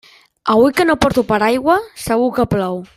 Avui 0.53 0.71
que 0.79 0.87
no 0.91 0.95
porto 1.03 1.27
paraigua 1.31 1.77
segur 2.07 2.35
que 2.39 2.51
plou. 2.57 2.85